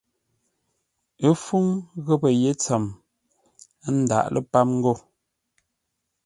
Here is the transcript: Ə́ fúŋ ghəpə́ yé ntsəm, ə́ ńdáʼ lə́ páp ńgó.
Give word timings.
Ə́ 1.27 1.33
fúŋ 1.43 1.65
ghəpə́ 2.05 2.31
yé 2.41 2.51
ntsəm, 2.57 2.83
ə́ 3.85 3.91
ńdáʼ 4.01 4.25
lə́ 4.33 4.43
páp 4.51 4.67
ńgó. 4.77 4.93